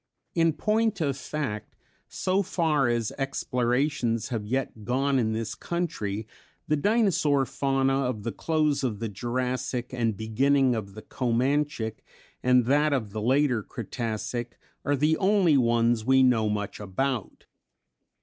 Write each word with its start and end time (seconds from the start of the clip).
In 0.33 0.53
point 0.53 0.99
of 0.99 1.15
fact 1.15 1.75
so 2.07 2.41
far 2.41 2.87
as 2.87 3.11
explorations 3.19 4.29
have 4.29 4.47
yet 4.47 4.83
gone 4.83 5.19
in 5.19 5.33
this 5.33 5.53
country, 5.53 6.25
the 6.67 6.75
Dinosaur 6.75 7.45
fauna 7.45 7.99
of 8.05 8.23
the 8.23 8.31
close 8.31 8.83
of 8.83 8.97
the 8.97 9.07
Jurassic 9.09 9.93
and 9.93 10.17
beginning 10.17 10.73
of 10.73 10.95
the 10.95 11.03
Comanchic 11.03 12.03
and 12.41 12.65
that 12.65 12.93
of 12.93 13.11
the 13.11 13.21
later 13.21 13.61
Cretacic 13.61 14.57
are 14.83 14.95
the 14.95 15.17
only 15.17 15.55
ones 15.55 16.03
we 16.03 16.23
know 16.23 16.49
much 16.49 16.79
about. 16.79 17.45